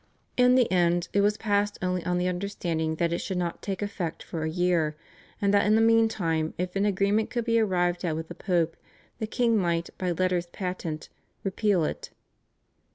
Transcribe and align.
In 0.35 0.55
the 0.55 0.65
end, 0.71 1.09
it 1.13 1.21
was 1.21 1.37
passed 1.37 1.77
only 1.79 2.03
on 2.03 2.17
the 2.17 2.27
understanding 2.27 2.95
that 2.95 3.13
it 3.13 3.19
should 3.19 3.37
not 3.37 3.61
take 3.61 3.83
effect 3.83 4.23
for 4.23 4.41
a 4.43 4.49
year, 4.49 4.95
and 5.39 5.53
that 5.53 5.67
in 5.67 5.75
the 5.75 5.79
meantime 5.79 6.55
if 6.57 6.75
an 6.75 6.87
agreement 6.87 7.29
could 7.29 7.45
be 7.45 7.59
arrived 7.59 8.03
at 8.03 8.15
with 8.15 8.27
the 8.27 8.33
Pope, 8.33 8.75
the 9.19 9.27
king 9.27 9.55
might 9.55 9.91
by 9.99 10.09
letters 10.11 10.47
patent 10.47 11.09
repeal 11.43 11.83
it. 11.83 12.09